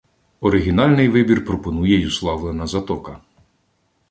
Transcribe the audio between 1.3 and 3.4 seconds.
пропонує й уславлена «Затока»